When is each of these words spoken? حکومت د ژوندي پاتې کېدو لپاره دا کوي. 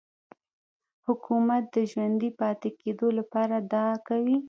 حکومت 1.07 1.63
د 1.75 1.77
ژوندي 1.91 2.29
پاتې 2.39 2.69
کېدو 2.81 3.07
لپاره 3.19 3.55
دا 3.73 3.87
کوي. 4.07 4.37